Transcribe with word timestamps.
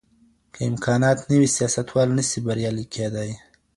که 0.53 0.61
امکانات 0.69 1.19
نه 1.29 1.35
وي 1.39 1.47
سياستوال 1.57 2.07
نسي 2.17 2.39
بريالی 2.45 2.85
کېدای. 2.93 3.31